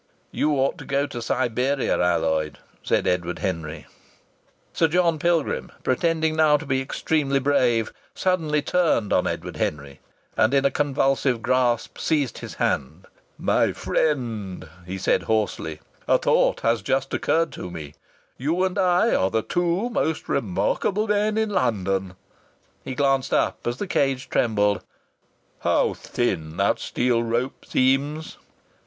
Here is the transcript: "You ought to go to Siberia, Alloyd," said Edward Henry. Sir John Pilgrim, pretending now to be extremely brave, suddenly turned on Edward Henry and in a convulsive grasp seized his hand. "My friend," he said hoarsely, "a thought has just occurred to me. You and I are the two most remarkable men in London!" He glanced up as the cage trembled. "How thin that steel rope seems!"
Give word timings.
"You 0.31 0.53
ought 0.55 0.79
to 0.79 0.83
go 0.85 1.05
to 1.05 1.21
Siberia, 1.21 1.95
Alloyd," 1.99 2.57
said 2.81 3.05
Edward 3.05 3.37
Henry. 3.37 3.85
Sir 4.73 4.87
John 4.87 5.19
Pilgrim, 5.19 5.71
pretending 5.83 6.35
now 6.35 6.57
to 6.57 6.65
be 6.65 6.81
extremely 6.81 7.37
brave, 7.37 7.93
suddenly 8.15 8.63
turned 8.63 9.13
on 9.13 9.27
Edward 9.27 9.57
Henry 9.57 9.99
and 10.35 10.55
in 10.55 10.65
a 10.65 10.71
convulsive 10.71 11.43
grasp 11.43 11.99
seized 11.99 12.39
his 12.39 12.55
hand. 12.55 13.05
"My 13.37 13.73
friend," 13.73 14.67
he 14.87 14.97
said 14.97 15.21
hoarsely, 15.29 15.81
"a 16.07 16.17
thought 16.17 16.61
has 16.61 16.81
just 16.81 17.13
occurred 17.13 17.51
to 17.51 17.69
me. 17.69 17.93
You 18.39 18.63
and 18.63 18.79
I 18.79 19.13
are 19.13 19.29
the 19.29 19.43
two 19.43 19.91
most 19.91 20.27
remarkable 20.27 21.07
men 21.07 21.37
in 21.37 21.51
London!" 21.51 22.15
He 22.83 22.95
glanced 22.95 23.35
up 23.35 23.67
as 23.67 23.77
the 23.77 23.85
cage 23.85 24.31
trembled. 24.31 24.81
"How 25.59 25.93
thin 25.93 26.57
that 26.57 26.79
steel 26.79 27.21
rope 27.21 27.65
seems!" 27.67 28.37